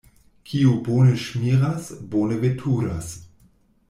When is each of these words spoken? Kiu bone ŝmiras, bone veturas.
Kiu 0.51 0.69
bone 0.87 1.11
ŝmiras, 1.25 1.89
bone 2.15 2.39
veturas. 2.47 3.13